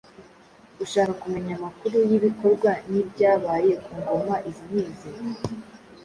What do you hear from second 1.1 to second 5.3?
kumenya amakuru y’ibikorwa n’ibyabaye ku ngoma izi n’izi